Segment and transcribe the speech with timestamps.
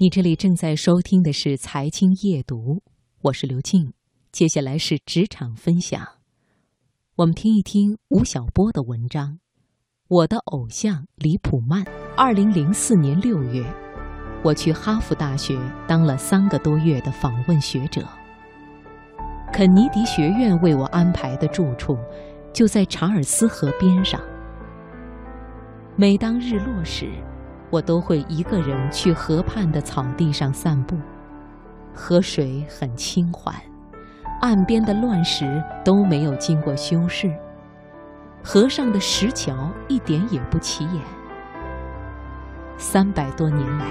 [0.00, 2.76] 你这里正在收听的是《财经夜读》，
[3.20, 3.92] 我是刘静。
[4.30, 6.06] 接下来是职场分享，
[7.16, 9.32] 我们听一听吴晓波的文章
[10.06, 11.82] 《我的偶像李普曼》。
[12.16, 13.64] 二零零四年六月，
[14.44, 15.58] 我去哈佛大学
[15.88, 18.08] 当了三个多月的访问学者。
[19.52, 21.98] 肯尼迪学院为我安排的住处
[22.52, 24.20] 就在查尔斯河边上。
[25.96, 27.10] 每当日落时，
[27.70, 30.96] 我都会一个人去河畔的草地上散步，
[31.94, 33.54] 河水很清缓，
[34.40, 37.30] 岸边的乱石都没有经过修饰，
[38.42, 41.02] 河上的石桥一点也不起眼。
[42.78, 43.86] 三百多年来，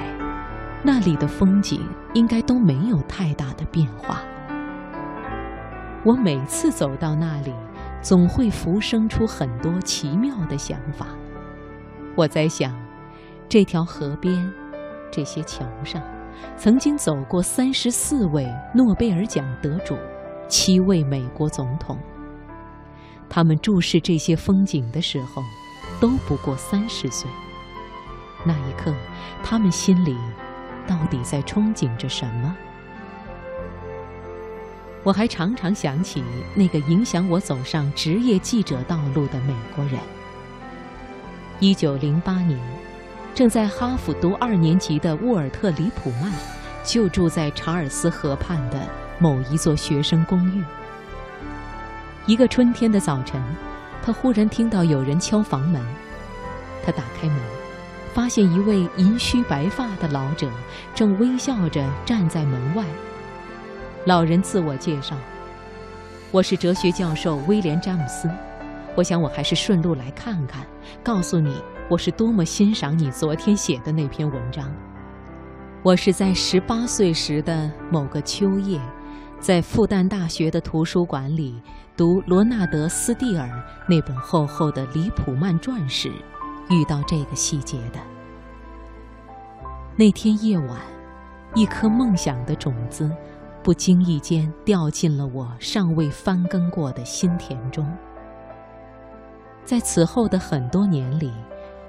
[0.81, 4.21] 那里的风景应该都没有太大的变化。
[6.03, 7.53] 我每次走到那里，
[8.01, 11.07] 总会浮生出很多奇妙的想法。
[12.15, 12.86] 我在想。
[13.49, 14.51] 这条河边，
[15.09, 16.03] 这些桥上，
[16.57, 19.95] 曾经走过三十四位诺贝尔奖得主，
[20.49, 21.97] 七位美国总统。
[23.29, 25.41] 他们注视这些风景的时候，
[25.97, 27.29] 都不过三十岁。
[28.45, 28.93] 那一刻，
[29.45, 30.13] 他们心里
[30.85, 32.53] 到底在憧憬着什么？
[35.03, 36.21] 我还常常想起
[36.53, 39.97] 那个影响我走上职业记者道路的美国人。
[41.61, 42.59] 一九零八年。
[43.37, 46.33] 正在哈佛读二年级的沃尔特·里普曼，
[46.83, 48.79] 就住在查尔斯河畔的
[49.19, 50.63] 某一座学生公寓。
[52.25, 53.39] 一个春天的早晨，
[54.01, 55.79] 他忽然听到有人敲房门。
[56.83, 57.37] 他打开门，
[58.11, 60.49] 发现一位银须白发的老者
[60.95, 62.83] 正微笑着站在门外。
[64.05, 65.15] 老人自我介绍
[66.33, 68.27] ：“我是哲学教授威廉·詹姆斯，
[68.95, 70.65] 我想我还是顺路来看看，
[71.03, 74.69] 告诉你。”我是多么欣赏你昨天写的那篇文章。
[75.83, 78.77] 我是在十八岁时的某个秋夜，
[79.39, 81.61] 在复旦大学的图书馆里
[81.95, 83.49] 读罗纳德·斯蒂尔
[83.87, 86.11] 那本厚厚的《李普曼传》时，
[86.69, 87.99] 遇到这个细节的。
[89.95, 90.77] 那天夜晚，
[91.55, 93.09] 一颗梦想的种子，
[93.63, 97.89] 不经意间掉进了我尚未翻耕过的心田中。
[99.63, 101.31] 在此后的很多年里。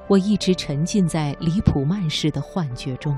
[0.08, 3.14] 我一直沉浸在李普曼式的幻觉中，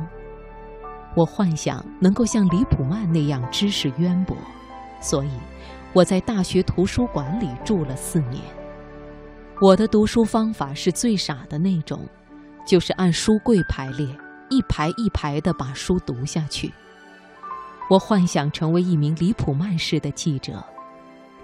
[1.14, 4.36] 我幻想能够像李普曼那样知识渊博，
[5.00, 5.30] 所以
[5.92, 8.42] 我在大学图书馆里住了四年。
[9.60, 12.00] 我的读书方法是最傻的那种，
[12.66, 14.06] 就是按书柜排列，
[14.48, 16.72] 一排一排地把书读下去。
[17.88, 20.64] 我幻想成为一名李普曼式的记者。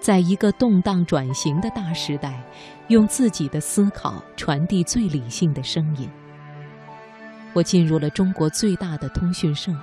[0.07, 2.41] 在一个动荡转型的大时代，
[2.87, 6.09] 用自己的思考传递最理性的声音。
[7.53, 9.75] 我进入了中国最大的通讯社，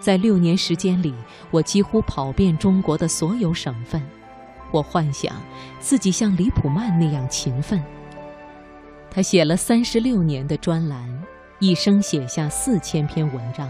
[0.00, 1.14] 在六年时间里，
[1.50, 4.00] 我几乎跑遍中国的所有省份。
[4.70, 5.36] 我幻想
[5.78, 7.84] 自己像李普曼那样勤奋。
[9.10, 11.06] 他写了三十六年的专栏，
[11.58, 13.68] 一生写下四千篇文章，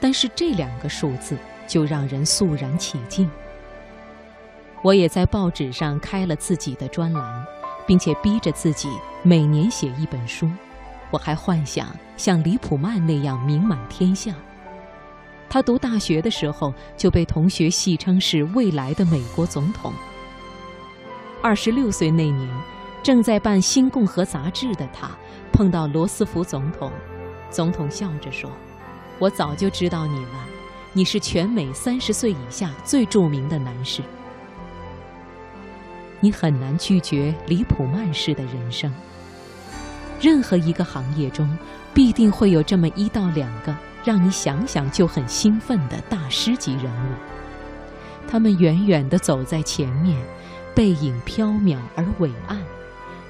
[0.00, 1.38] 但是这两个数字
[1.68, 3.30] 就让人肃然起敬。
[4.82, 7.46] 我也在报纸上开了自己的专栏，
[7.86, 8.88] 并且逼着自己
[9.22, 10.48] 每年写一本书。
[11.10, 14.34] 我还幻想像李普曼那样名满天下。
[15.48, 19.92] 他读大学的时候就被同学戏称是未来的美国总统。
[21.42, 22.48] 二十六岁那年，
[23.02, 25.08] 正在办《新共和》杂志的他
[25.52, 26.90] 碰到罗斯福总统，
[27.50, 28.50] 总统笑着说
[29.20, 30.44] ：“我早就知道你了，
[30.92, 34.02] 你是全美三十岁以下最著名的男士。”
[36.20, 38.92] 你很难拒绝李普曼式的人生。
[40.20, 41.56] 任何一个行业中，
[41.92, 47.14] 必定会有这么一到两个让你想想就很兴奋的大师级人物。
[48.28, 50.18] 他们远远地走在前面，
[50.74, 52.58] 背影飘渺而伟岸，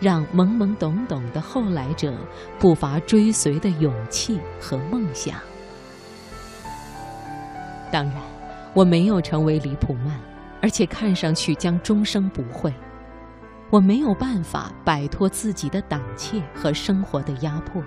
[0.01, 2.15] 让懵懵懂懂的后来者
[2.59, 5.35] 不乏追随的勇气和梦想。
[7.91, 8.15] 当然，
[8.75, 10.19] 我没有成为李普曼。
[10.67, 12.75] 而且看上去将终生不会，
[13.71, 17.81] 我没有办法摆脱自己的胆怯和生活的压迫。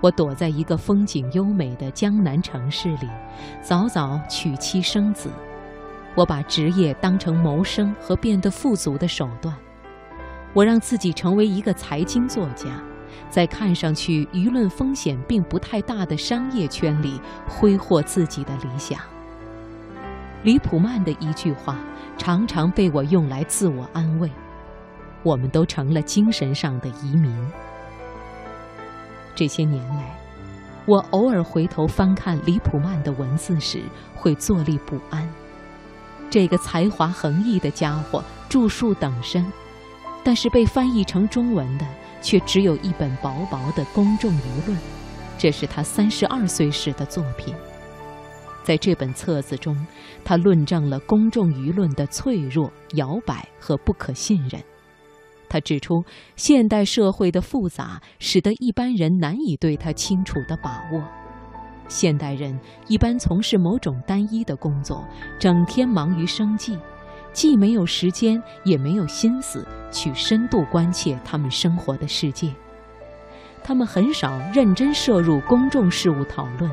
[0.00, 3.10] 我躲在一个风景优美的江南城市里，
[3.60, 5.28] 早早娶妻生子。
[6.14, 9.54] 我把职业当成谋生和变得富足的手段。
[10.54, 12.82] 我让自己成为一个财经作家，
[13.28, 18.98] 在看上去舆论风险并不太大的商业圈里挥霍自己的理想。
[20.44, 21.78] 李普曼的一句话
[22.18, 24.30] 常常被我用来自我安慰：
[25.22, 27.34] 我们都成了精神上的移民。
[29.34, 30.14] 这些年来，
[30.84, 33.80] 我偶尔回头翻看李普曼的文字时，
[34.14, 35.26] 会坐立不安。
[36.28, 39.50] 这个才华横溢的家伙著述等身，
[40.22, 41.86] 但是被翻译成中文的
[42.20, 44.76] 却只有一本薄薄的《公众舆论》，
[45.38, 47.54] 这是他三十二岁时的作品。
[48.64, 49.76] 在这本册子中，
[50.24, 54.60] 他论证了公众舆论的脆弱、摇摆和不可信任。
[55.48, 56.02] 他指出，
[56.34, 61.04] 现代社会的复杂使得一般人难以对它清楚地把握。
[61.86, 62.58] 现代人
[62.88, 65.06] 一般从事某种单一的工作，
[65.38, 66.78] 整天忙于生计，
[67.32, 72.50] 既没有时间，也没有心思去深度关切他们生活的世界。
[73.62, 76.70] 他们很少认真涉入公众事务讨论，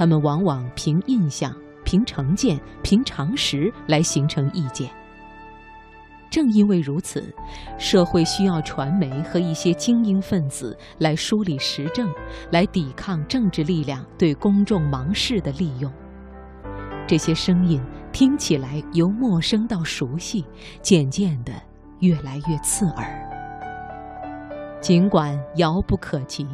[0.00, 1.54] 他们往往凭印象、
[1.84, 4.88] 凭成见、凭常识来形成意见。
[6.30, 7.22] 正因为如此，
[7.76, 12.10] 社会需要传媒和一些精英分子来梳理实证，
[12.50, 15.92] 来抵抗政治力量对公众盲视的利用。
[17.06, 17.78] 这些声音
[18.10, 20.46] 听起来由陌生到熟悉，
[20.80, 21.52] 渐渐的
[21.98, 23.28] 越来越刺耳。
[24.80, 26.48] 尽管遥不可及，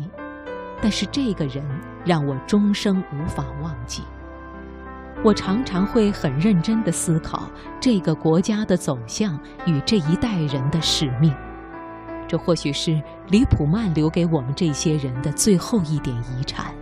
[0.81, 1.65] 但是这个人
[2.05, 4.03] 让我终生无法忘记。
[5.25, 7.51] 我常常会很认真地思考
[7.81, 11.35] 这个国家的走向与这一代人的使命。
[12.29, 16.75] 这或许是李普曼留给我们这些人的最后一点遗产。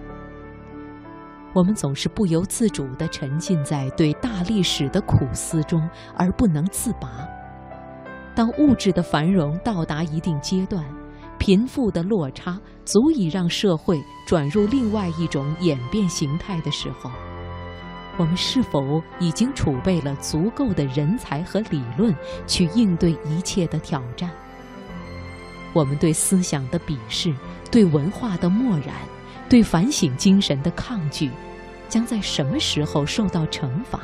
[1.53, 7.09] 我们总是不由自主地沉浸在对大历史的苦思中，而不能自拔。
[8.35, 10.85] 当物质的繁荣到达一定阶段，
[11.39, 17.11] 贫富的落差足以让社会转入另外一种演变形态的时候。
[18.17, 22.15] 我们是否已经储备了足够的人才和理论
[22.47, 24.31] 去应对一切的挑战？
[25.73, 27.35] 我们对思想的鄙视、
[27.73, 28.95] 对文化的漠然、
[29.49, 31.29] 对反省精神的抗拒，
[31.89, 33.99] 将在什么时候受到惩罚？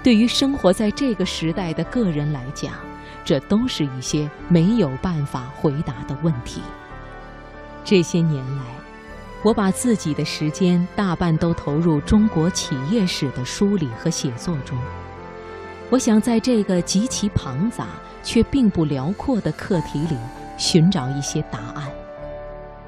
[0.00, 2.74] 对于生活在这个时代的个人来讲，
[3.28, 6.62] 这都是一些没有办法回答的问题。
[7.84, 8.62] 这些年来。
[9.44, 14.76] 我把自己的时间大半都投入中国企业史的梳理和写作中。
[15.90, 17.86] 我想在这个极其庞杂
[18.22, 20.16] 却并不辽阔的课题里
[20.56, 21.88] 寻找一些答案。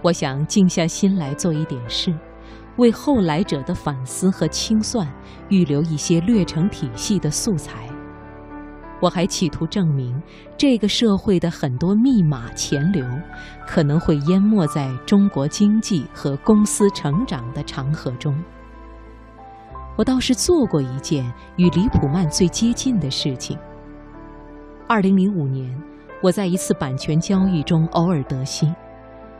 [0.02, 2.12] 我想静下心来做一点事，
[2.78, 5.06] 为后来者的反思和清算
[5.50, 7.89] 预留一些略成体系的素材。
[9.00, 10.14] 我还企图证明，
[10.56, 13.04] 这个社会的很多密码潜流，
[13.66, 18.38] 可能会淹没在中国经济和公司成长的长河中。
[19.96, 21.24] 我倒是做过一件
[21.56, 23.58] 与李普曼最接近的事情。
[24.86, 25.74] 二零零五年，
[26.22, 28.72] 我在一次版权交易中偶尔得悉，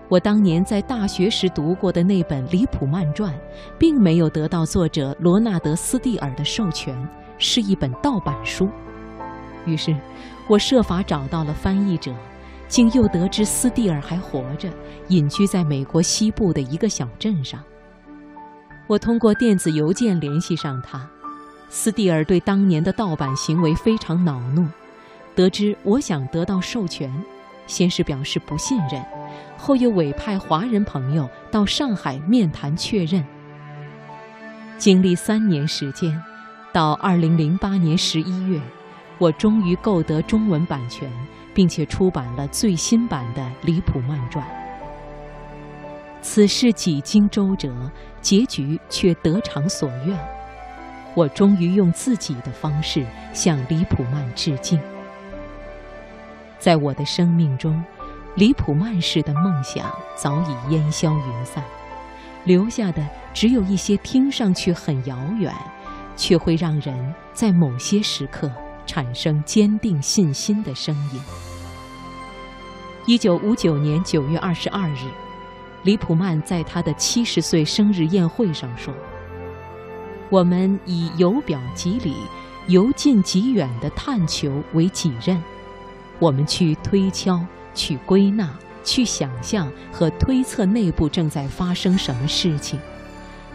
[0.08, 3.32] 我当年在大学时读过的那本《李普曼传》，
[3.78, 6.96] 并没有得到作者罗纳德·斯蒂尔的授权，
[7.38, 8.68] 是一本盗版书。
[9.66, 9.94] 于是，
[10.46, 12.12] 我设法找到了翻译者，
[12.68, 14.68] 竟又得知斯蒂尔还活着，
[15.08, 17.62] 隐居在美国西部的一个小镇上。
[18.86, 21.08] 我通过电子邮件联系上他，
[21.68, 24.66] 斯蒂尔对当年的盗版行为非常恼怒。
[25.36, 27.12] 得知我想得到授权，
[27.66, 29.00] 先是表示不信任，
[29.56, 33.24] 后又委派华人朋友到上海面谈确认。
[34.76, 36.20] 经历三年时间，
[36.72, 38.60] 到二零零八年十一月。
[39.20, 41.06] 我终于购得中文版权，
[41.52, 44.42] 并且出版了最新版的《李普曼传》。
[46.22, 47.70] 此事几经周折，
[48.22, 50.18] 结局却得偿所愿。
[51.14, 54.80] 我终于用自己的方式向李普曼致敬。
[56.58, 57.84] 在我的生命中，
[58.36, 61.62] 李普曼式的梦想早已烟消云散，
[62.44, 65.54] 留下的只有一些听上去很遥远，
[66.16, 68.50] 却会让人在某些时刻。
[68.90, 71.20] 产生坚定信心的声音。
[73.06, 75.06] 一九五九年九月二十二日，
[75.84, 78.92] 李普曼在他的七十岁生日宴会上说
[80.28, 82.16] ：“我们以由表及里、
[82.66, 85.40] 由近及远的探求为己任，
[86.18, 87.40] 我们去推敲、
[87.72, 92.80] 去归纳、去想象和推测内部正在发生什么事情。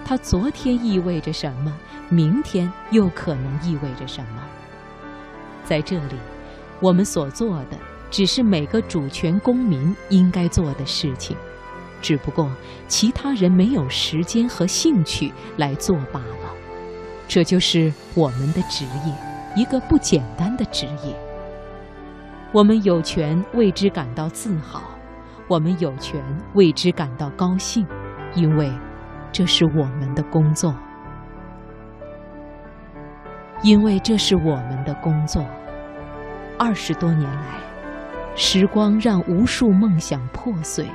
[0.06, 1.78] 它昨天意味着什么？
[2.08, 4.42] 明天又可能意味着什么？”
[5.66, 6.16] 在这里，
[6.80, 7.78] 我们所做的
[8.10, 11.36] 只是每个主权公民应该做的事情，
[12.02, 12.50] 只不过
[12.88, 16.54] 其他人没有时间和兴趣来做罢了。
[17.28, 19.14] 这就是我们的职业，
[19.56, 21.16] 一个不简单的职业。
[22.52, 24.84] 我们有权为之感到自豪，
[25.48, 27.86] 我们有权为之感到高兴，
[28.36, 28.72] 因为
[29.32, 30.74] 这是我们的工作，
[33.62, 35.46] 因为这是我们的工作。
[36.58, 37.60] 二十多年来，
[38.36, 40.88] 时光让无数梦想破碎，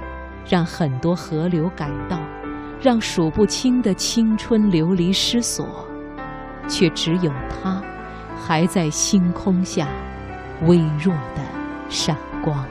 [0.48, 2.18] 让很多河流改道，
[2.80, 5.86] 让数不清的青春流离失所，
[6.68, 7.82] 却只有他，
[8.36, 9.86] 还在星空下
[10.62, 11.42] 微弱的
[11.88, 12.64] 闪光。